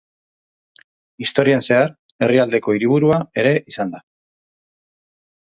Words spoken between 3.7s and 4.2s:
izan da.